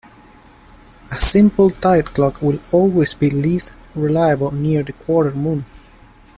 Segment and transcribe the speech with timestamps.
[1.11, 5.65] A simple tide clock will always be least reliable near the quarter moon.